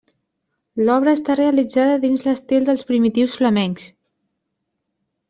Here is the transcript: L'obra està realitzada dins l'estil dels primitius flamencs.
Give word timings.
L'obra 0.87 1.11
està 1.17 1.35
realitzada 1.39 1.99
dins 2.05 2.23
l'estil 2.29 2.65
dels 2.71 2.81
primitius 2.93 3.37
flamencs. 3.41 3.87